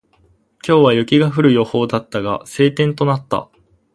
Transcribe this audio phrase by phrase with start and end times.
[0.67, 3.49] 今日は雪が降る予報だったが、晴天となった。